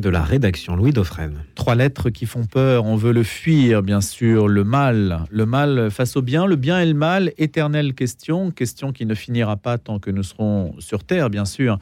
[0.00, 1.44] de la rédaction, Louis Dauphren.
[1.54, 5.20] Trois lettres qui font peur, on veut le fuir, bien sûr, le mal.
[5.30, 9.14] Le mal face au bien, le bien et le mal, éternelle question, question qui ne
[9.14, 11.78] finira pas tant que nous serons sur Terre, bien sûr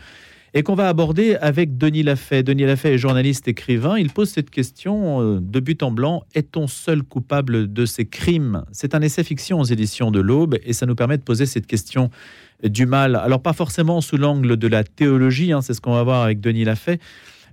[0.54, 2.42] et qu'on va aborder avec Denis Lafay.
[2.42, 3.98] Denis Lafay est journaliste écrivain.
[3.98, 8.64] Il pose cette question euh, de but en blanc est-on seul coupable de ces crimes?
[8.70, 11.66] C'est un essai fiction aux éditions de l'Aube et ça nous permet de poser cette
[11.66, 12.10] question
[12.62, 13.16] du mal.
[13.16, 16.40] Alors, pas forcément sous l'angle de la théologie, hein, c'est ce qu'on va voir avec
[16.40, 17.00] Denis Lafay,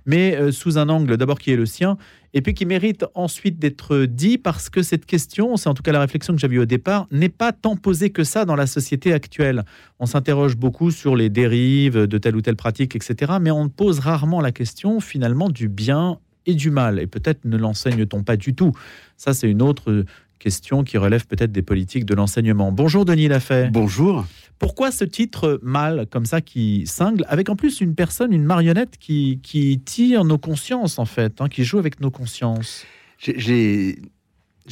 [0.06, 1.96] mais euh, sous un angle d'abord qui est le sien,
[2.32, 5.92] et puis qui mérite ensuite d'être dit parce que cette question, c'est en tout cas
[5.92, 9.12] la réflexion que j'avais au départ, n'est pas tant posée que ça dans la société
[9.12, 9.64] actuelle.
[9.98, 13.98] On s'interroge beaucoup sur les dérives de telle ou telle pratique, etc., mais on pose
[13.98, 18.54] rarement la question finalement du bien et du mal, et peut-être ne l'enseigne-t-on pas du
[18.54, 18.72] tout.
[19.16, 20.04] Ça, c'est une autre
[20.38, 22.72] question qui relève peut-être des politiques de l'enseignement.
[22.72, 23.68] Bonjour Denis Lafay.
[23.70, 24.24] Bonjour.
[24.60, 28.98] Pourquoi ce titre mal comme ça qui cingle, avec en plus une personne, une marionnette
[28.98, 32.84] qui, qui tire nos consciences en fait, hein, qui joue avec nos consciences?
[33.18, 33.96] J'ai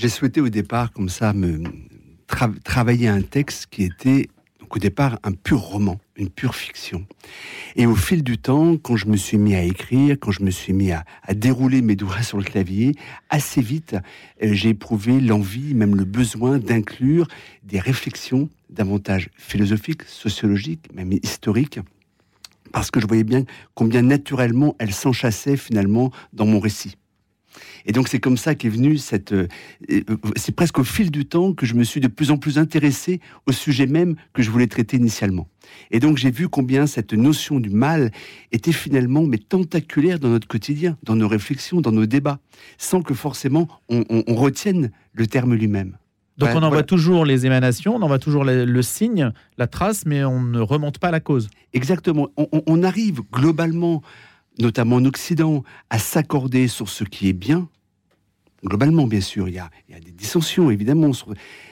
[0.08, 1.62] souhaité au départ comme ça me
[2.64, 4.28] travailler un texte qui était
[4.70, 7.06] au départ un pur roman, une pure fiction.
[7.74, 10.50] Et au fil du temps, quand je me suis mis à écrire, quand je me
[10.50, 12.94] suis mis à, dérouler mes doigts sur le clavier,
[13.30, 13.96] assez vite,
[14.42, 17.28] euh, j'ai éprouvé l'envie, même le besoin d'inclure
[17.64, 21.80] des réflexions davantage philosophiques, sociologiques, même historiques,
[22.72, 26.96] parce que je voyais bien combien naturellement elles s'enchassaient finalement dans mon récit.
[27.86, 29.32] Et donc c'est comme ça qu'est venue cette...
[29.32, 29.48] Euh,
[29.90, 30.02] euh,
[30.36, 33.20] c'est presque au fil du temps que je me suis de plus en plus intéressé
[33.46, 35.48] au sujet même que je voulais traiter initialement.
[35.90, 38.10] Et donc j'ai vu combien cette notion du mal
[38.52, 42.40] était finalement mais tentaculaire dans notre quotidien, dans nos réflexions, dans nos débats,
[42.76, 45.96] sans que forcément on, retienne le terme lui-même.
[46.38, 50.06] Donc on en voit toujours les émanations, on en voit toujours le, signe, la trace,
[50.06, 51.48] mais on ne remonte pas la cause.
[51.72, 52.28] Exactement.
[52.36, 54.02] on arrive globalement
[54.58, 57.68] notamment en Occident, à s'accorder sur ce qui est bien.
[58.64, 61.12] Globalement, bien sûr, il y a, des dissensions, évidemment,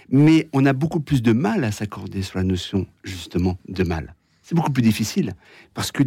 [0.09, 4.15] mais on a beaucoup plus de mal à s'accorder sur la notion, justement, de mal.
[4.43, 5.35] C'est beaucoup plus difficile,
[5.75, 6.05] parce que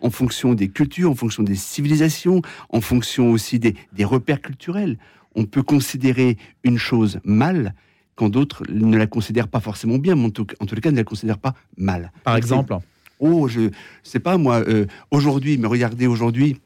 [0.00, 4.98] en fonction des cultures, en fonction des civilisations, en fonction aussi des, repères culturels,
[5.34, 7.74] on peut considérer une chose mal
[8.20, 10.96] quand d'autres ne la considèrent pas forcément bien, mais en tout, en tout cas ne
[10.96, 12.12] la considèrent pas mal.
[12.22, 12.76] Par exemple
[13.18, 13.70] oh, je
[14.02, 16.58] sais pas moi, euh, aujourd'hui, mais regardez aujourd'hui,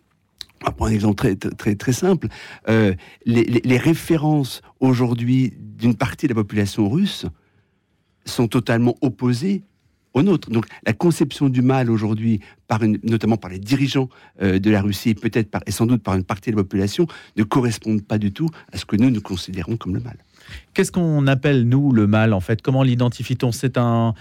[0.62, 2.26] on va prendre un exemple très, très, très simple,
[2.68, 2.92] euh,
[3.24, 7.24] les, références aujourd'hui d'une partie de la population russe
[8.24, 9.62] sont totalement opposées
[10.14, 10.50] aux nôtres.
[10.50, 14.08] Donc la conception du mal aujourd'hui, par notamment par les dirigeants
[14.40, 17.42] euh, de la Russie, peut-être et sans doute par une partie de la population, ne
[17.42, 20.16] correspondent pas du tout à ce que nous nous considérons comme le mal.
[20.72, 22.62] Qu'est-ce qu'on appelle nous le mal en fait?
[22.62, 23.52] Comment l'identifie-t-on?
[23.52, 24.14] C'est un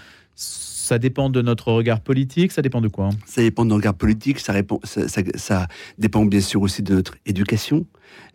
[0.84, 3.08] ça dépend de notre regard politique, ça dépend de quoi?
[3.24, 4.52] Ça dépend de notre regard politique, ça,
[4.84, 5.66] ça,
[5.96, 7.86] dépend bien sûr aussi de notre éducation,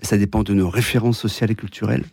[0.02, 2.06] ça dépend de nos références sociales et culturelles,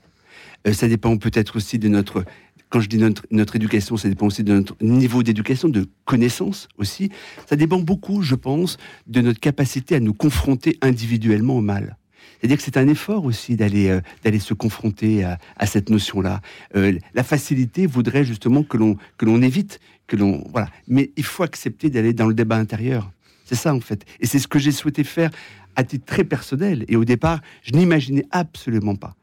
[0.66, 2.24] euh, ça dépend peut-être aussi de notre,
[2.68, 7.10] quand je dis notre, éducation, ça dépend aussi de notre niveau d'éducation, de connaissance aussi,
[7.46, 11.96] ça dépend beaucoup, je pense, de notre capacité à nous confronter individuellement au mal.
[12.38, 16.40] C'est-à-dire que c'est un effort aussi d'aller euh, se confronter à, cette notion-là.
[16.74, 20.68] Euh, la facilité voudrait justement que l'on que l'on évite, que l'on voilà.
[20.86, 23.10] Mais il faut accepter d'aller dans le débat intérieur.
[23.44, 24.04] C'est ça en fait.
[24.20, 25.30] Et c'est ce que j'ai souhaité faire
[25.76, 26.84] à titre très personnel.
[26.88, 29.14] Et au départ, je n'imaginais absolument pas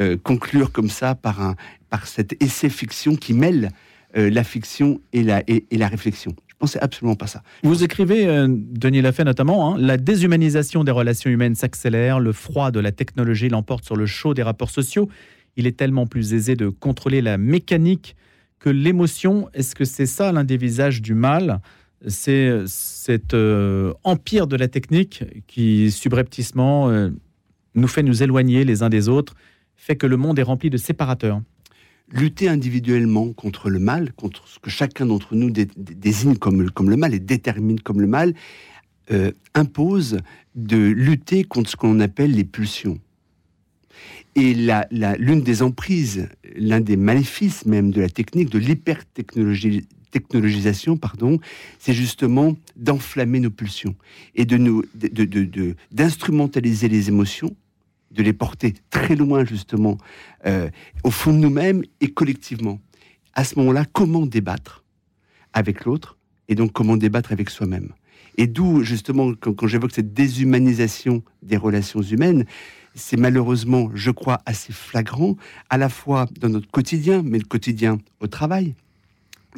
[0.00, 1.56] euh, conclure comme ça par un
[1.90, 3.70] par cet essai fiction qui mêle
[4.14, 6.34] la fiction et la réflexion.
[6.60, 7.42] Non, c'est absolument pas ça.
[7.62, 12.72] Vous écrivez, euh, Denis Lafay notamment, hein, la déshumanisation des relations humaines s'accélère, le froid
[12.72, 15.08] de la technologie l'emporte sur le chaud des rapports sociaux.
[15.56, 18.16] Il est tellement plus aisé de contrôler la mécanique
[18.58, 19.48] que l'émotion.
[19.54, 21.60] Est-ce que c'est ça l'un des visages du mal?
[22.06, 27.10] C'est cet euh, empire de la technique qui, subrepticement, euh,
[27.74, 29.34] nous fait nous éloigner les uns des autres,
[29.76, 31.40] fait que le monde est rempli de séparateurs
[32.10, 37.14] lutter individuellement contre le mal, contre ce que chacun d'entre nous désigne comme, le mal
[37.14, 38.34] et détermine comme le mal,
[39.10, 40.18] euh, impose
[40.54, 42.98] de lutter contre ce qu'on appelle les pulsions.
[44.34, 51.40] Et l'une des emprises, l'un des maléfices même de la technique, de l'hypertechnologisation, pardon,
[51.80, 53.96] c'est justement d'enflammer nos pulsions
[54.36, 54.86] et de
[55.90, 57.56] d'instrumentaliser les émotions
[58.10, 59.98] de les porter très loin justement
[60.46, 60.70] euh,
[61.04, 62.80] au fond de nous-mêmes et collectivement.
[63.34, 64.84] À ce moment-là, comment débattre
[65.52, 66.18] avec l'autre
[66.48, 67.92] et donc comment débattre avec soi-même?
[68.36, 72.44] Et d'où justement quand, j'évoque cette déshumanisation des relations humaines,
[72.94, 75.36] c'est malheureusement, je crois, assez flagrant,
[75.70, 78.74] à la fois dans notre quotidien, mais le quotidien au travail,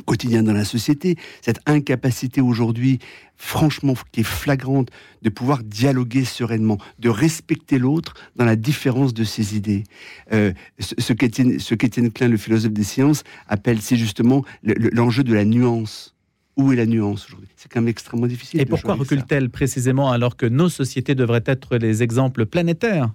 [0.00, 2.98] quotidien dans la société, cette incapacité aujourd'hui,
[3.36, 4.90] franchement, qui est flagrante,
[5.22, 9.84] de pouvoir dialoguer sereinement, de respecter l'autre dans la différence de ses idées.
[10.32, 16.14] Euh, ce qu'Étienne Klein, le philosophe des sciences, appelle, c'est justement l'enjeu de la nuance.
[16.56, 17.48] Où est la nuance aujourd'hui?
[17.56, 18.60] C'est quand même extrêmement difficile.
[18.60, 23.12] Et pourquoi recule-t-elle précisément alors que nos sociétés devraient être les exemples planétaires?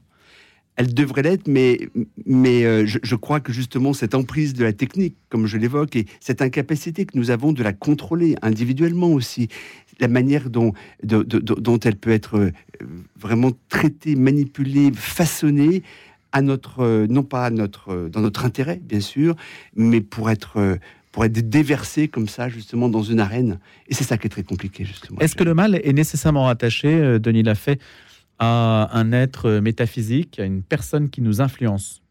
[0.77, 1.89] Elle devrait l'être, mais,
[2.25, 6.05] mais euh, je, crois que justement cette emprise de la technique, comme je l'évoque, et
[6.19, 9.47] cette incapacité que nous avons de la contrôler individuellement aussi,
[9.99, 10.73] la manière dont,
[11.03, 12.51] dont elle peut être euh,
[13.17, 15.83] vraiment traitée, manipulée, façonnée,
[16.33, 19.35] à notre, euh, non pas à notre, dans notre intérêt, bien sûr,
[19.75, 20.77] mais pour être
[21.13, 23.59] pour être déversée comme ça, justement, dans une arène.
[23.87, 25.17] Et c'est ça qui est très compliqué, justement.
[25.21, 27.79] Est-ce que le mal est nécessairement rattaché, Denis Lafay,
[28.39, 32.01] à un être métaphysique, à une personne qui nous influence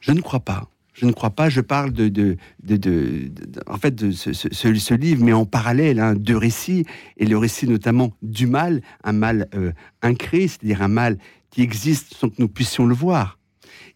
[0.00, 0.68] Je ne crois pas.
[0.94, 1.48] Je ne crois pas.
[1.48, 3.30] Je parle de, de, de,
[3.66, 6.86] en fait, de ce, livre, mais en parallèle, hein, deux récits,
[7.16, 9.72] et le récit notamment du mal, un mal euh,
[10.02, 11.18] incré, c'est-à-dire un mal
[11.50, 13.38] qui existe sans que nous puissions le voir.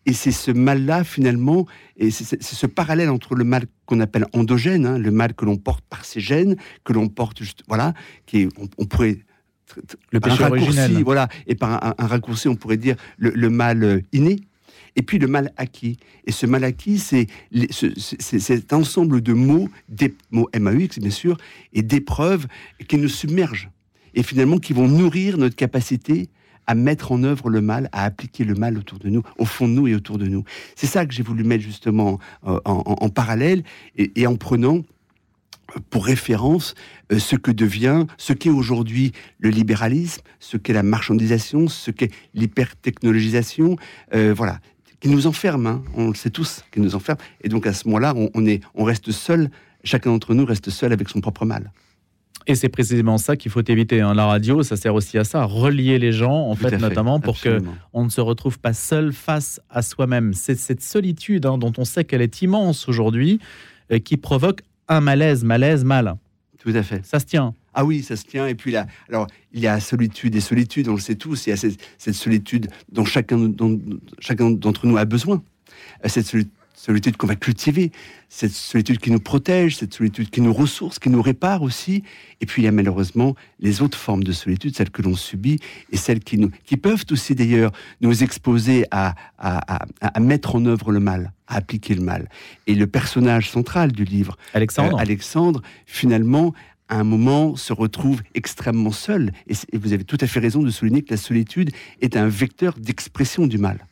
[0.06, 1.66] Et c'est ce mal-là, finalement,
[1.96, 5.56] et c'est ce parallèle entre le mal qu'on appelle endogène, hein, le mal que l'on
[5.56, 7.94] porte par ses gènes, que l'on porte, juste, voilà,
[8.26, 8.48] qui est,
[8.78, 9.18] on pourrait
[10.10, 11.02] le péché originel.
[11.04, 14.40] Voilà, et par un, raccourci, on pourrait dire le, mal euh, inné,
[14.96, 15.98] et puis le mal acquis.
[16.26, 17.28] Et ce mal acquis, c'est
[17.70, 21.36] cet ensemble de mots, des mots MAUX bien sûr,
[21.72, 22.46] et d'épreuves
[22.88, 23.70] qui nous submergent,
[24.14, 26.28] et finalement qui vont nourrir notre capacité
[26.66, 29.66] à mettre en œuvre le mal, à appliquer le mal autour de nous, au fond
[29.66, 30.44] de nous et autour de nous.
[30.76, 33.62] C'est ça que j'ai voulu mettre justement euh, en, parallèle,
[33.96, 34.82] et en prenant
[35.90, 36.74] pour référence
[37.12, 42.10] euh, ce que devient, ce qu'est aujourd'hui le libéralisme, ce qu'est la marchandisation, ce qu'est
[42.34, 43.76] l'hypertechnologisation,
[44.14, 44.60] euh, voilà,
[45.00, 47.18] qui nous enferme, hein, on le sait tous, qui nous enferme.
[47.42, 49.50] Et donc à ce moment-là, on, est, on reste seul,
[49.84, 51.72] chacun d'entre nous reste seul avec son propre mal.
[52.46, 54.00] Et c'est précisément ça qu'il faut éviter.
[54.00, 54.14] Hein.
[54.14, 57.38] La radio, ça sert aussi à ça, à relier les gens, en fait, notamment pour
[57.38, 57.60] que
[57.92, 60.32] on ne se retrouve pas seul face à soi-même.
[60.32, 63.38] C'est cette solitude hein, dont on sait qu'elle est immense aujourd'hui,
[63.92, 66.16] euh, qui provoque un malaise, malaise, mal.
[66.58, 67.04] Tout à fait.
[67.04, 67.54] Ça se tient.
[67.72, 68.46] Ah oui, ça se tient.
[68.46, 71.46] Et puis là, alors il y a solitude et solitude, on le sait tous.
[71.46, 73.78] Il y a cette, solitude dont chacun, dont,
[74.18, 75.42] chacun d'entre nous a besoin.
[76.04, 77.90] Cette solitude solitude qu'on va cultiver,
[78.28, 82.04] cette solitude qui nous protège, cette solitude qui nous ressource, qui nous répare aussi.
[82.40, 85.58] Et puis il y a malheureusement les autres formes de solitude, celles que l'on subit
[85.90, 90.64] et celles qui, nous, qui peuvent aussi d'ailleurs nous exposer à, à, à, mettre en
[90.66, 92.28] œuvre le mal, à appliquer le mal.
[92.68, 96.54] Et le personnage central du livre, Alexandre, euh, Alexandre finalement,
[96.88, 99.32] à un moment, se retrouve extrêmement seul.
[99.48, 101.70] et vous avez tout à fait raison de souligner que la solitude
[102.00, 103.84] est un vecteur d'expression du mal.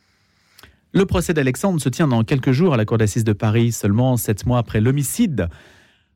[0.97, 4.17] Le procès d'Alexandre se tient dans quelques jours à la cour d'assises de Paris, seulement
[4.17, 5.47] sept mois après l'homicide.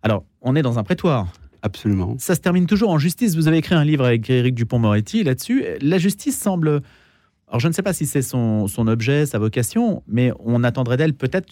[0.02, 1.28] Alors, on est dans un prétoire.
[1.62, 2.16] Absolument.
[2.18, 3.36] Ça se termine toujours en justice.
[3.36, 5.64] Vous avez écrit un livre avec Éric Dupont-Moretti là-dessus.
[5.82, 6.82] La justice semble.
[7.48, 11.14] Alors, je ne sais pas si c'est son, objet, sa vocation, mais on attendrait d'elle
[11.14, 11.48] peut-être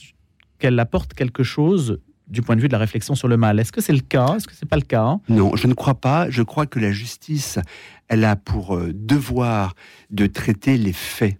[0.58, 3.60] qu'elle apporte quelque chose du point de vue de la réflexion sur le mal.
[3.60, 4.38] Est-ce que c'est le cas?
[4.38, 5.20] Est-ce que c'est pas le cas?
[5.30, 6.32] Non, je ne crois pas.
[6.32, 7.60] Je crois que la justice,
[8.08, 9.76] elle a pour euh, devoir
[10.10, 11.38] de traiter les faits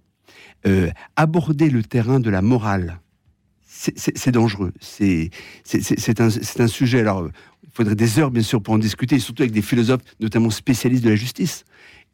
[0.68, 3.00] euh, aborder le terrain de la morale,
[3.66, 4.74] c'est dangereux.
[4.82, 5.32] C'est
[6.20, 7.00] un, un, sujet.
[7.00, 7.30] Alors,
[7.64, 11.04] il faudrait des heures, bien sûr, pour en discuter, surtout avec des philosophes, notamment spécialistes
[11.04, 11.64] de la justice.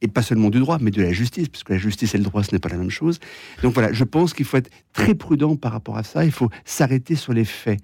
[0.02, 2.24] Et pas seulement du droit, mais de la justice, parce que la justice et le
[2.24, 3.20] droit, ce n'est pas la même chose.
[3.64, 6.26] Donc voilà, je pense qu'il faut être très prudent par rapport à ça.
[6.26, 7.80] Il faut s'arrêter sur les faits.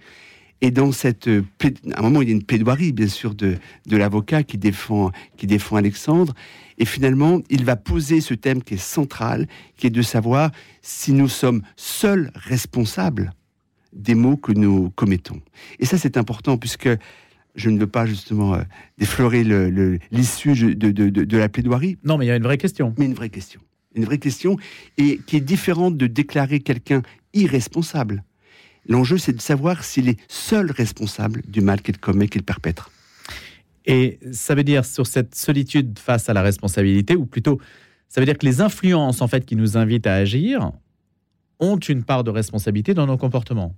[0.62, 3.98] Et dans cette, à un moment, il y a une plaidoirie, bien sûr, de, de
[3.98, 6.34] l'avocat qui défend, qui défend Alexandre.
[6.78, 10.52] Et finalement, il va poser ce thème qui est central, qui est de savoir
[10.82, 13.34] si nous sommes seuls responsables
[13.94, 15.42] des mots que nous commettons.
[15.80, 16.90] Et ça, c'est important puisque
[17.56, 18.62] je ne veux pas justement euh,
[18.98, 19.44] déflorer
[20.12, 21.98] l'issue de, de, de, la plaidoirie.
[22.04, 22.94] Non, mais il y a une vraie question.
[22.98, 23.62] Mais une vraie question.
[23.94, 24.56] Une vraie question,
[24.98, 27.02] et qui est différente de déclarer quelqu'un
[27.34, 28.24] irresponsable.
[28.88, 32.92] L'enjeu, c'est de savoir s'il est seul responsable du mal qu'il commet, qu'il perpètre.
[33.86, 37.60] Et ça veut dire sur cette solitude face à la responsabilité, ou plutôt,
[38.10, 40.72] ça veut dire que les influences en fait qui nous invitent à agir
[41.60, 43.76] ont une part de responsabilité dans nos comportements.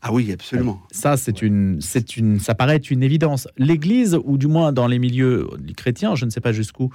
[0.00, 0.80] Ah oui, absolument.
[0.90, 3.48] Ça, c'est une, c'est une, ça paraît être une évidence.
[3.58, 6.90] L'Église, ou du moins dans les milieux chrétiens, je ne sais pas jusqu'où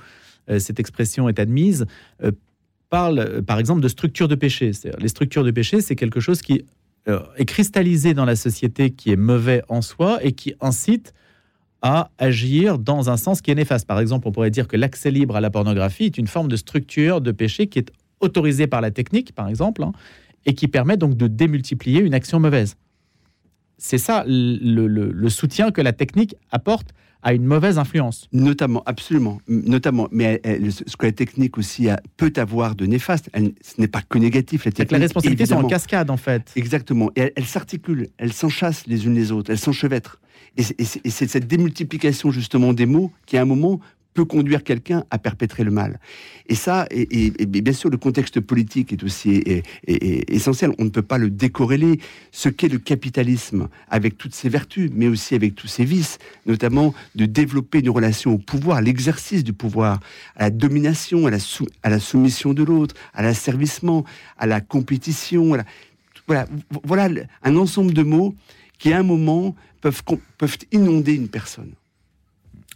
[0.50, 1.86] euh, cette expression est admise,
[2.24, 2.32] euh,
[2.89, 4.72] parle, euh, par exemple, de structures de péché.
[5.00, 6.66] Les structures de péché, c'est quelque chose qui
[7.38, 11.13] est cristallisé dans la société, qui est mauvais en soi et qui incite
[11.82, 13.88] à agir dans un sens qui est néfaste.
[13.88, 16.56] Par exemple, on pourrait dire que l'accès libre à la pornographie est une forme de
[16.56, 19.94] structure de péché qui est autorisée par la technique, par exemple, hein,
[20.46, 22.75] et qui permet donc de démultiplier une action mauvaise.
[23.78, 28.28] c'est ça le, soutien que la technique apporte à une mauvaise influence.
[28.32, 30.08] Notamment, absolument, notamment.
[30.12, 34.18] Mais ce que la technique aussi a, peut avoir de néfaste, ce n'est pas que
[34.18, 34.66] négatif.
[34.66, 36.52] La, technique, la responsabilité sont en cascade en fait.
[36.56, 37.12] Exactement.
[37.16, 40.20] Et elle, s'articule, elle s'enchasse les unes les autres, elle s'enchevêtrent.
[40.58, 43.80] Et c'est cette démultiplication justement des mots qui à un moment
[44.13, 46.00] peut conduire quelqu'un à perpétrer le mal.
[46.48, 49.44] Et ça, et, bien sûr, le contexte politique est aussi
[49.86, 50.72] essentiel.
[50.80, 52.00] On ne peut pas le décorréler.
[52.32, 56.94] Ce qu'est le capitalisme, avec toutes ses vertus, mais aussi avec tous ses vices, notamment
[57.16, 60.00] de développer une relation au pouvoir, l'exercice du pouvoir,
[60.36, 61.38] à la domination, à la,
[61.84, 64.06] à la soumission de l'autre, à l'asservissement,
[64.38, 65.56] à la compétition.
[66.28, 66.48] voilà,
[66.84, 67.10] voilà
[67.44, 68.36] un ensemble de mots
[68.80, 71.74] qui, à un moment, peuvent inonder une personne.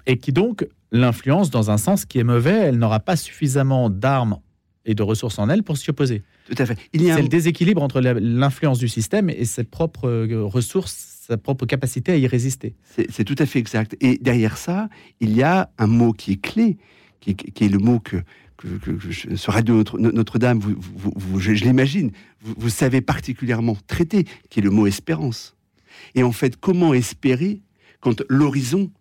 [0.06, 2.54] Et qui donc l'influence dans un sens qui est mauvais.
[2.54, 4.38] Elle n'aura pas suffisamment d'armes
[4.86, 6.24] et de ressources en elle pour s'y opposer.
[6.48, 6.78] Tout à fait.
[6.94, 10.94] Il y a C'est le déséquilibre entre l'influence du système et ses propres euh, ressources,
[11.28, 12.76] sa propre capacité à y résister.
[13.10, 13.96] C'est tout à fait exact.
[14.02, 16.78] Et derrière ça, il y a un mot qui est clé,
[17.22, 18.18] qui est, le mot que,
[18.58, 24.64] que, que, ce Radio Notre-Dame, vous, je, je l'imagine, vous, savez particulièrement traiter, qui est
[24.64, 25.56] le mot espérance.
[26.14, 27.62] Et en fait, comment espérer
[28.02, 28.92] quand l'horizon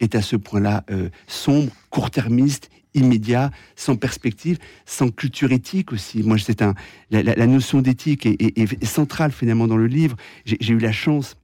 [0.00, 6.22] est à ce point-là euh, sombre, court-termiste, immédiat, sans perspective, sans culture éthique aussi.
[6.22, 6.74] Moi, c'est un
[7.10, 10.16] la, notion d'éthique est, centrale finalement dans le livre.
[10.44, 11.36] J'ai eu la chance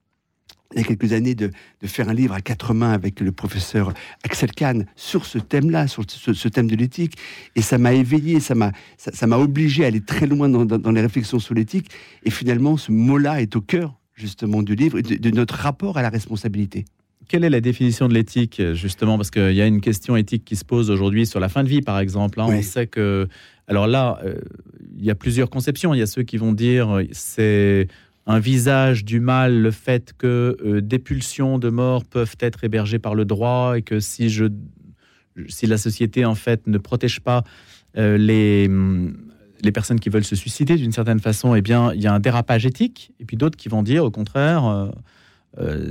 [0.75, 1.51] il y a quelques années de,
[1.85, 3.95] faire un livre à quatre mains avec le professeur
[4.25, 7.17] Axel Kahn sur ce thème-là, sur ce, thème de l'éthique,
[7.55, 11.01] et ça m'a éveillé, ça m'a ça m'a obligé à aller très loin dans, les
[11.01, 11.91] réflexions sur l'éthique.
[12.25, 16.09] Et finalement, ce mot-là est au cœur justement du livre, de notre rapport à la
[16.09, 16.85] responsabilité.
[17.29, 19.17] Quelle est la définition de l'éthique, justement?
[19.17, 21.69] Parce qu'il y a une question éthique qui se pose aujourd'hui sur la fin de
[21.69, 22.41] vie, par exemple.
[22.41, 22.47] Hein.
[22.49, 23.29] On sait que.
[23.69, 24.37] Alors là, euh,
[24.97, 25.93] il y a plusieurs conceptions.
[25.93, 27.89] Il y a ceux qui vont dire c'est
[28.27, 32.99] un visage du mal, le fait que euh, des pulsions de mort peuvent être hébergées
[32.99, 34.47] par le droit et que si, je,
[35.49, 37.45] si la société, en fait, ne protège pas
[37.97, 38.69] euh, les
[39.63, 42.21] les personnes qui veulent se suicider d'une certaine façon, eh bien, il y a un
[42.21, 43.13] dérapage éthique.
[43.21, 44.89] Et puis d'autres qui vont dire, au contraire, euh,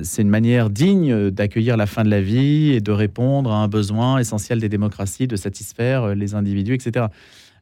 [0.04, 3.68] c'est une manière digne d'accueillir la fin de la vie et de répondre à un
[3.68, 7.08] besoin essentiel des démocraties, de satisfaire euh, les individus, etc.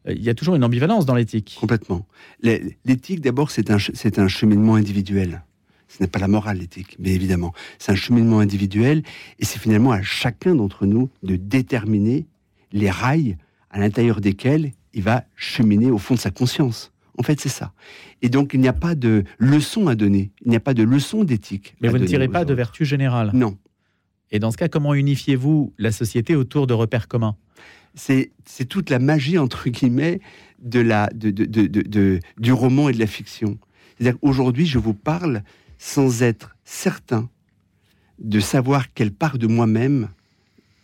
[0.08, 1.58] Euh, il y a toujours une ambivalence dans l'éthique.
[1.60, 2.06] Complètement.
[2.42, 3.78] L'éthique, d'abord, c'est un,
[4.18, 5.44] un cheminement individuel.
[5.88, 7.54] Ce n'est pas la morale, l'éthique, mais évidemment.
[7.78, 9.04] C'est un cheminement individuel
[9.40, 12.26] et c'est finalement à chacun d'entre nous de déterminer
[12.72, 13.38] les rails
[13.70, 16.93] à l'intérieur desquels il va cheminer au fond de sa conscience.
[17.18, 17.74] En fait, c'est ça.
[18.22, 20.32] Et donc, il n'y a pas de leçon à donner.
[20.44, 21.76] Il n'y a pas de leçon d'éthique.
[21.82, 23.32] Mais vous ne tirez pas de vertu générale.
[23.34, 23.58] Non.
[24.32, 27.38] Et dans ce cas, comment unifiez-vous la société autour de repères communs?
[27.94, 28.32] C'est,
[28.68, 30.22] toute la magie, entre guillemets,
[30.60, 33.60] de la, de, de, du roman et de la fiction.
[33.98, 35.44] C'est-à-dire qu'aujourd'hui, je vous parle
[35.78, 37.30] sans être certain
[38.18, 40.10] de savoir quelle part de moi-même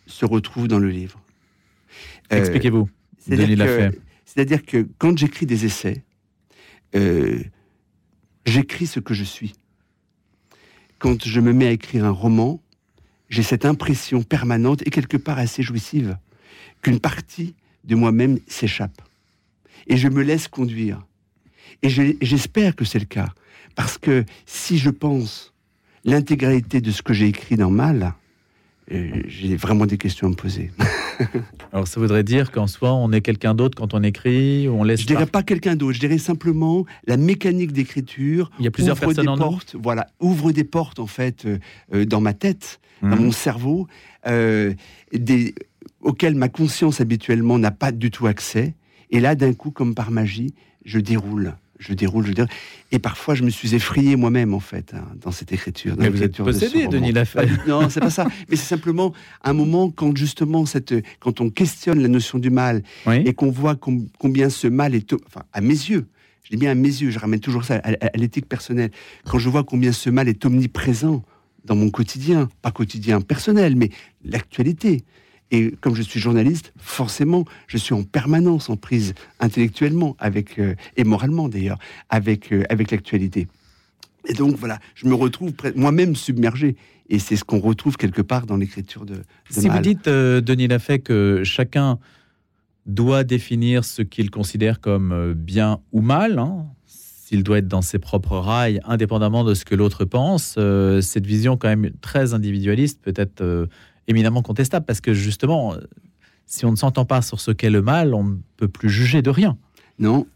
[0.06, 1.20] se retrouve dans le livre.
[2.32, 2.88] Euh, Expliquez-vous.
[3.26, 6.04] c'est-à-dire que quand j'écris des essais,
[6.94, 7.42] euh,
[8.46, 9.54] j'écris ce que je suis.
[10.98, 12.60] Quand je me mets à écrire un roman,
[13.28, 16.18] j'ai cette impression permanente et quelque part assez jouissive
[16.82, 17.54] qu'une partie
[17.84, 19.00] de moi-même s'échappe.
[19.86, 21.06] Et je me laisse conduire.
[21.82, 23.32] Et j'espère que c'est le cas.
[23.74, 25.54] Parce que si je pense
[26.04, 28.14] l'intégralité de ce que j'ai écrit dans Mal,
[28.92, 30.72] euh, j'ai vraiment des questions à me poser.
[31.72, 34.84] Alors ça voudrait dire qu'en soi, on est quelqu'un d'autre quand on écrit, ou on
[34.84, 35.00] laisse.
[35.00, 35.94] Je dirais pas quelqu'un d'autre.
[35.94, 38.50] Je dirais simplement la mécanique d'écriture.
[38.58, 39.76] Il y a plusieurs personnes en portes.
[39.80, 41.58] Voilà, ouvre des portes en fait euh,
[41.94, 43.24] euh, dans ma tête, dans mhm.
[43.24, 43.86] mon cerveau,
[44.26, 45.54] des,
[46.02, 48.74] auxquelles ma conscience habituellement n'a pas du tout accès.
[49.10, 52.50] Et là, d'un coup, comme par magie, je déroule je déroule, je déroule.
[52.92, 55.96] Et parfois, je me suis effrayé moi-même, en fait, hein, dans cette écriture.
[55.98, 57.48] Mais vous êtes possédé, Denis Lafay.
[57.66, 58.28] Non, c'est pas ça.
[58.48, 62.82] Mais c'est simplement un moment quand, justement, cette, quand on questionne la notion du mal
[63.08, 66.06] et qu'on voit combien ce mal est, enfin, à mes yeux,
[66.42, 68.90] je dis bien à mes yeux, je ramène toujours ça à l'éthique personnelle,
[69.24, 71.22] quand je vois combien ce mal est omniprésent
[71.64, 73.90] dans mon quotidien, pas quotidien personnel, mais
[74.24, 75.04] l'actualité.
[75.50, 80.74] Et comme je suis journaliste, forcément, je suis en permanence en prise intellectuellement avec euh,
[80.96, 81.78] et moralement d'ailleurs
[82.08, 83.48] avec euh, avec l'actualité.
[84.26, 86.76] Et donc voilà, je me retrouve moi-même submergé.
[87.08, 90.40] Et c'est ce qu'on retrouve quelque part dans l'écriture de, de, Si vous dites, euh,
[90.40, 91.98] Denis Lafay, que chacun
[92.86, 97.98] doit définir ce qu'il considère comme bien ou mal, hein, s'il doit être dans ses
[97.98, 100.56] propres rails, indépendamment de ce que l'autre pense,
[101.00, 103.68] cette vision quand même très individualiste peut-être
[104.08, 105.74] éminemment contestable parce que justement,
[106.46, 109.22] si on ne s'entend pas sur ce qu'est le mal, on ne peut plus juger
[109.22, 109.56] de rien.
[109.98, 110.26] Non,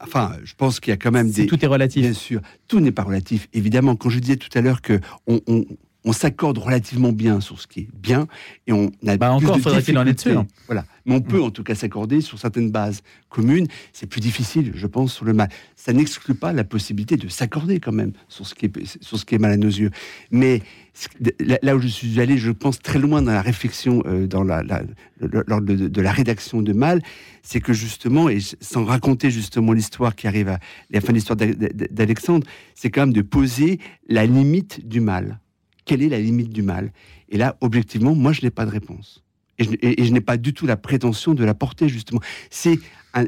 [0.00, 1.46] enfin, je pense qu'il y a quand même des.
[1.46, 2.02] Tout est relatif.
[2.02, 3.48] Bien sûr, tout n'est pas relatif.
[3.54, 5.64] Évidemment, quand je disais tout à l'heure que on, on
[6.12, 8.26] s'accorde relativement bien sur ce qui est bien
[8.66, 10.44] et on a bah plus encore faudrait-il en être sûr.
[10.66, 13.66] Voilà, mais on peut en tout cas s'accorder sur certaines bases communes.
[13.92, 15.48] C'est plus difficile, je pense, sur le mal.
[15.76, 19.24] Ça n'exclut pas la possibilité de s'accorder quand même sur ce qui est sur ce
[19.24, 19.90] qui est mal à nos yeux.
[20.30, 20.62] Mais
[21.62, 24.62] là où je suis allé, je pense très loin dans la réflexion, euh, dans la,
[25.20, 27.02] lors de, la rédaction de Mal,
[27.42, 30.58] c'est que justement, et sans raconter justement l'histoire qui arrive à
[30.90, 35.40] la fin de l'histoire d'Alexandre, c'est quand même de poser la limite du mal
[35.84, 36.92] quelle est la limite du mal
[37.28, 39.22] Et là, objectivement, moi, je n'ai pas de réponse.
[39.58, 42.20] Et je, n'ai pas du tout la prétention de la porter, justement.
[42.50, 42.78] C'est,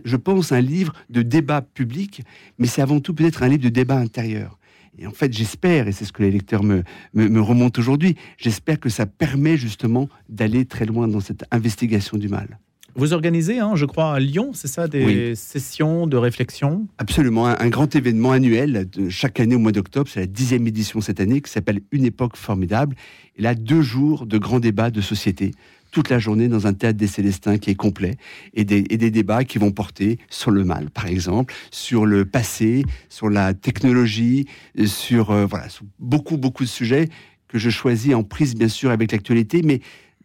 [0.04, 2.22] je pense, un livre de débat public,
[2.58, 4.58] mais c'est avant tout peut-être un livre de débat intérieur.
[4.98, 6.82] Et en fait, j'espère, et c'est ce que les lecteurs me,
[7.14, 12.28] me remontent aujourd'hui, j'espère que ça permet justement d'aller très loin dans cette investigation du
[12.28, 12.58] mal.
[12.98, 16.86] Vous organisez, hein, je crois, à Lyon, c'est ça, des sessions de réflexion?
[16.96, 20.08] Absolument, un, grand événement annuel de chaque année au mois d'octobre.
[20.10, 22.96] C'est la dixième édition cette année qui s'appelle Une époque formidable.
[23.36, 25.52] Et là, deux jours de grands débats de société
[25.90, 28.16] toute la journée dans un théâtre des Célestins qui est complet
[28.54, 33.30] et des, débats qui vont porter sur le mal, par exemple, sur le passé, sur
[33.30, 34.46] la technologie,
[34.84, 37.08] sur, euh, voilà, sur beaucoup, beaucoup de sujets
[37.48, 39.80] que je choisis en prise, bien sûr, avec l'actualité, mais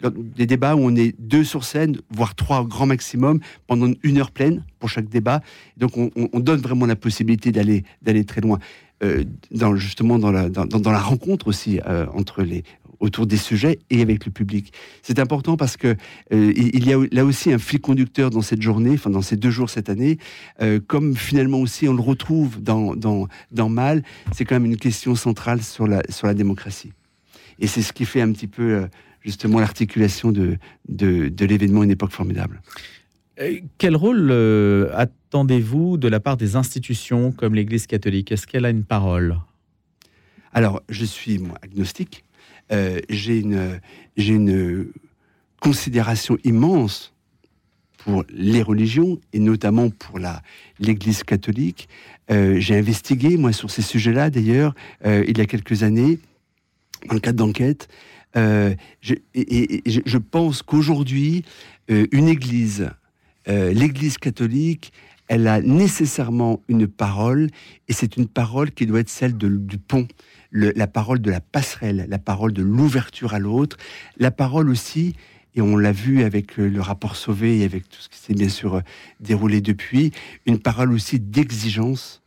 [0.10, 4.18] des débats où on est deux sur scène, voire trois au grand maximum, pendant une
[4.18, 5.42] heure pleine pour chaque débat.
[5.78, 8.60] Donc on, donne vraiment la possibilité d'aller d'aller très loin,
[9.04, 12.64] euh, dans, justement dans la, dans, la rencontre aussi euh, entre les
[13.00, 14.74] autour des sujets et avec le public.
[15.02, 15.96] C'est important parce que
[16.34, 19.38] euh, il y a là aussi un fil conducteur dans cette journée, enfin dans ces
[19.38, 20.20] deux jours cette année,
[20.86, 24.04] comme finalement aussi on le retrouve dans, dans, dans Mal,
[24.34, 26.92] c'est quand même une question centrale sur la, sur la démocratie.
[27.58, 28.86] Et c'est ce qui fait un petit peu
[29.22, 32.62] justement l'articulation de, de, l'événement Une époque formidable.
[33.78, 38.32] Quel rôle euh, attendez-vous de la part des institutions comme l'Église catholique?
[38.32, 39.38] Est-ce qu'elle a une parole?
[40.54, 42.24] Alors, je suis moi, agnostique.
[42.72, 43.80] Euh, j'ai une,
[44.18, 44.92] une
[45.60, 47.14] considération immense
[47.98, 50.42] pour les religions et notamment pour la
[50.80, 51.88] l'Église catholique.
[52.30, 54.74] Euh, j'ai investigué moi sur ces sujets-là d'ailleurs
[55.06, 56.18] il y a quelques années
[57.08, 57.88] dans le cadre d'enquête
[58.38, 61.44] euh, je, et, je pense qu'aujourd'hui,
[61.90, 62.90] euh, une Église,
[63.48, 64.94] euh, l'Église catholique,
[65.28, 67.50] elle a nécessairement une parole,
[67.88, 70.08] et c'est une parole qui doit être celle du pont,
[70.52, 73.78] la parole de la passerelle, la parole de l'ouverture à l'autre,
[74.18, 75.16] la parole aussi,
[75.56, 78.50] et on l'a vu avec le rapport Sauvé et avec tout ce qui s'est bien
[78.50, 78.82] sûr
[79.22, 80.12] déroulé depuis,
[80.46, 82.21] une parole aussi d'exigence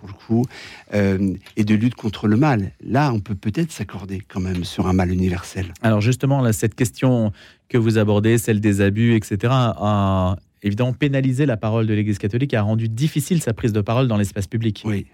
[0.00, 0.46] pour le coup,
[0.94, 2.72] euh, et de lutte contre le mal.
[2.82, 5.72] Là, on peut peut-être s'accorder quand même sur un mal universel.
[5.82, 7.32] Alors justement, là, cette question
[7.68, 12.54] que vous abordez, celle des abus, etc., a évidemment pénalisé la parole de l'Église catholique,
[12.54, 14.82] a rendu difficile sa prise de parole dans l'espace public.
[14.86, 15.06] Oui.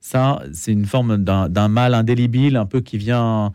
[0.00, 3.52] Ça, c'est une forme d'un mal indélébile, un peu qui vient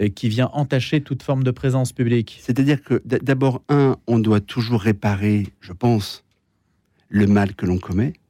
[0.00, 2.38] euh, qui vient entacher toute forme de présence publique.
[2.42, 6.24] C'est-à-dire que d'abord, un, on doit toujours réparer, je pense,
[7.08, 8.25] le mal que l'on commet et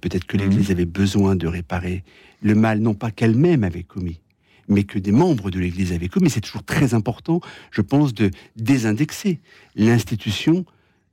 [0.00, 0.72] peut-être que l'Église mhm.
[0.72, 2.04] avait besoin de réparer
[2.42, 4.20] le mal, non pas qu'elle-même avait commis,
[4.68, 6.30] mais que des membres de l'Église avaient commis.
[6.30, 9.40] C'est toujours très important, je pense, de désindexer
[9.74, 10.64] l'institution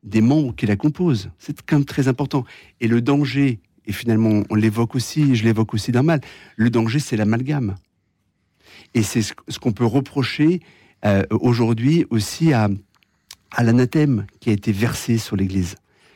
[0.03, 1.31] des membres qui la composent.
[1.39, 2.45] C'est quand même très important.
[2.79, 6.21] Et le danger, et finalement on l'évoque aussi, je l'évoque aussi d'un mal,
[6.55, 7.75] le danger c'est l'amalgame.
[8.93, 10.61] Et c'est ce, qu'on peut reprocher
[11.05, 12.69] euh, aujourd'hui aussi à,
[13.51, 15.75] à l'anathème qui a été versé sur l'Église.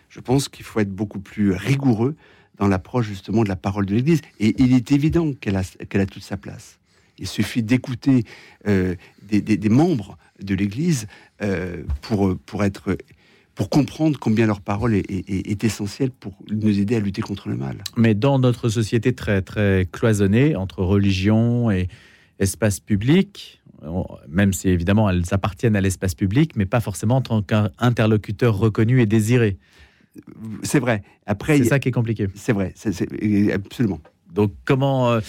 [0.09, 2.15] Je pense qu'il faut être beaucoup plus rigoureux
[2.59, 4.21] dans l'approche justement de la parole de l'Église.
[4.39, 6.79] Et il est évident qu'elle a, qu'elle a toute sa place.
[7.17, 8.23] Il suffit d'écouter
[8.67, 11.07] euh, des, membres de l'Église
[11.41, 12.97] euh, pour, pour, être,
[13.55, 17.55] pour comprendre combien leur parole est, est, essentielle pour nous aider à lutter contre le
[17.55, 17.83] mal.
[17.97, 21.89] Mais dans notre société très, très cloisonnée entre religion et
[22.39, 23.61] espace public,
[24.27, 29.01] même si évidemment elles appartiennent à l'espace public, mais pas forcément en tant qu'interlocuteur reconnu
[29.01, 29.57] et désiré.
[30.63, 31.03] C'est vrai.
[31.25, 32.27] Après, c'est ça qui est compliqué.
[32.35, 33.07] C'est vrai, c'est,
[33.53, 33.99] absolument.
[34.33, 35.19] Donc comment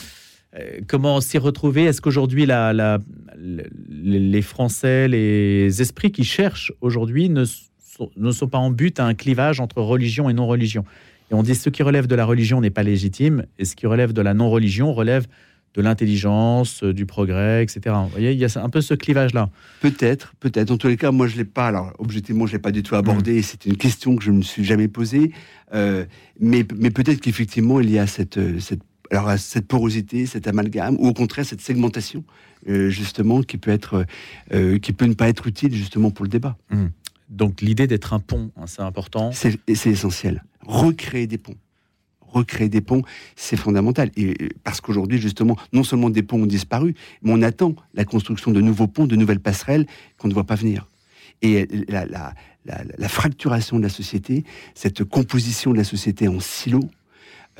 [0.58, 1.84] euh, comment s'y retrouver?
[1.84, 2.98] Est-ce qu'aujourd'hui la, la,
[3.36, 9.04] les Français, les esprits qui cherchent aujourd'hui ne sont, ne sont pas en but à
[9.04, 10.84] un clivage entre religion et non-religion?
[11.30, 13.86] Et on dit ce qui relève de la religion n'est pas légitime et ce qui
[13.86, 15.26] relève de la non-religion relève
[15.74, 17.94] de l'intelligence, euh, du progrès, etc.
[18.04, 19.50] Vous voyez, il y a un peu ce clivage-là.
[19.80, 20.70] Peut-être, peut-être.
[20.70, 21.68] En tous les cas, moi, je l'ai pas.
[21.68, 23.40] Alors, objectivement, je l'ai pas du tout abordé.
[23.40, 23.42] Mm.
[23.42, 25.32] C'est une question que je ne me suis jamais posée.
[25.74, 26.04] Euh,
[26.40, 30.96] mais, mais peut-être qu'effectivement, il y a cette, euh, cette, alors, cette porosité, cet amalgame,
[30.98, 32.24] ou au contraire cette segmentation,
[32.64, 34.04] justement, qui peut être,
[34.82, 36.56] qui peut ne pas être utile justement pour le débat.
[36.70, 36.86] Mm.
[37.28, 39.30] Donc, l'idée d'être un pont, hein, c'est important.
[39.32, 41.56] C'est essentiel recréer des ponts
[42.32, 43.02] recréer des ponts,
[43.36, 44.10] c'est fondamental.
[44.16, 48.50] Et parce qu'aujourd'hui, justement, non seulement des ponts ont disparu, mais on attend la construction
[48.50, 49.86] de nouveaux ponts, de nouvelles passerelles
[50.18, 50.86] qu'on ne voit pas venir.
[51.42, 56.88] Et la, fracturation de la société, cette composition de la société en silos,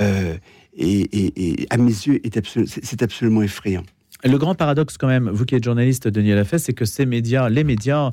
[0.00, 0.36] euh,
[0.76, 2.20] et, à mes yeux,
[2.66, 3.82] c'est absolument effrayant.
[4.22, 7.48] Le grand paradoxe, quand même, vous qui êtes journaliste, Denis Lafay, c'est que ces médias,
[7.48, 8.12] les médias,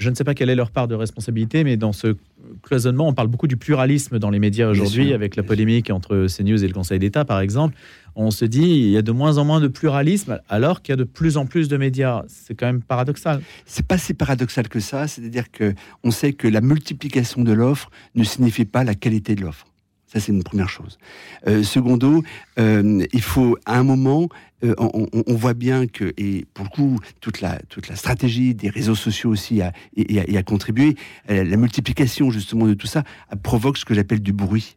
[0.00, 2.16] je ne sais pas quelle est leur part de responsabilité, mais dans ce
[2.62, 6.64] cloisonnement, on parle beaucoup du pluralisme dans les médias aujourd'hui, avec la polémique entre CNews
[6.64, 7.76] et le Conseil d'État, par exemple.
[8.16, 10.94] On se dit, il y a de moins en moins de pluralisme, alors qu'il y
[10.94, 12.22] a de plus en plus de médias.
[12.28, 13.42] C'est quand même paradoxal.
[13.66, 15.06] C'est pas si paradoxal que ça.
[15.06, 19.42] C'est-à-dire que on sait que la multiplication de l'offre ne signifie pas la qualité de
[19.42, 19.66] l'offre.
[20.12, 20.98] Ça, c'est une première chose.
[21.46, 22.24] Euh, secondo,
[22.58, 24.28] euh, il faut, à un moment,
[24.64, 28.70] euh, on, voit bien que, et pour le coup, toute la, toute la stratégie des
[28.70, 30.96] réseaux sociaux aussi a, y a, contribué,
[31.28, 33.04] la multiplication justement de tout ça
[33.44, 34.76] provoque ce que j'appelle du bruit.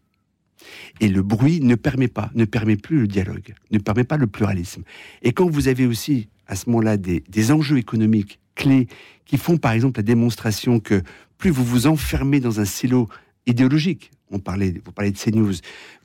[1.01, 4.27] Et le bruit ne permet pas, ne permet plus le dialogue, ne permet pas le
[4.27, 4.83] pluralisme.
[5.23, 8.87] Et quand vous avez aussi, à ce moment-là, des, des enjeux économiques clés
[9.25, 11.01] qui font, par exemple, la démonstration que
[11.39, 13.09] plus vous vous enfermez dans un silo
[13.47, 15.53] idéologique, on parlait, vous parlez de CNews,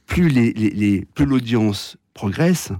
[0.06, 2.72] plus les, les, plus l'audience progresse,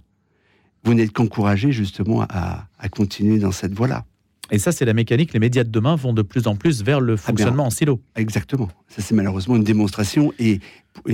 [0.85, 4.05] vous n'êtes qu'encouragé justement à, continuer dans cette voie-là.
[4.51, 5.35] Et ça, c'est la mécanique.
[5.35, 8.01] Les médias de demain vont de plus en plus vers le ah fonctionnement en silo.
[8.17, 8.69] Exactement.
[8.89, 10.61] Ça, c'est malheureusement une démonstration et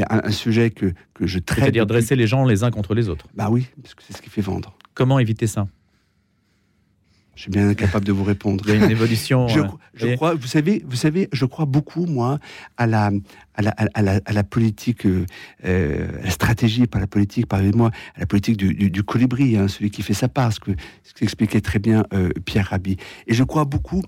[0.08, 1.64] un, sujet que, que je traite.
[1.64, 3.26] C'est-à-dire dresser les gens les uns contre les autres.
[3.34, 4.76] Bah oui, parce que c'est ce qui fait vendre.
[4.94, 5.66] Comment éviter ça?
[7.36, 8.64] Je suis bien incapable de vous répondre.
[8.66, 9.46] Il y a une évolution.
[9.94, 12.38] je, euh, crois, vous savez, vous savez, je crois beaucoup moi
[12.76, 13.10] à la
[13.56, 15.26] à la, à la, à la politique, euh,
[15.64, 19.68] euh la stratégie, par la politique, pardonnez-moi, à la politique du, du, du colibri, hein,
[19.68, 22.96] celui qui fait sa part, ce que ce qu'expliquait très bien euh, Pierre Rabhi.
[23.26, 24.02] Et je crois beaucoup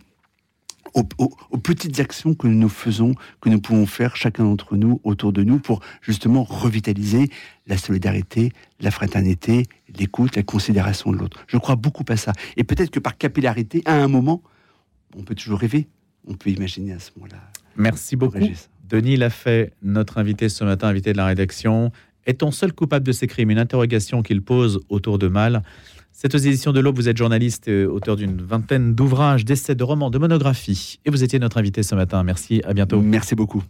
[0.97, 5.43] aux, petites actions que nous faisons, que nous pouvons faire chacun d'entre nous autour de
[5.43, 7.29] nous pour justement revitaliser
[7.67, 9.67] la solidarité, la fraternité,
[9.99, 11.45] l'écoute, la considération de l'autre.
[11.49, 12.33] Je crois beaucoup à ça.
[12.57, 14.43] Et peut-être que par capillarité, à un moment,
[15.17, 15.87] on peut toujours rêver,
[16.27, 17.39] on peut imaginer à ce moment-là.
[17.77, 18.39] Merci beaucoup.
[18.89, 21.91] Denis l'a fait, notre invité ce matin, invité de la rédaction.
[22.25, 23.51] Est-on seul coupable de ces crimes?
[23.51, 25.63] Une interrogation qu'il pose autour de Mal.
[26.19, 26.97] C'est aux éditions de l'Aube.
[26.97, 30.99] Vous êtes journaliste, auteur d'une vingtaine d'ouvrages, d'essais, de romans, de monographies.
[31.05, 32.23] Et vous étiez notre invité ce matin.
[32.23, 32.63] Merci.
[32.65, 33.03] À bientôt.
[33.03, 33.63] Merci beaucoup.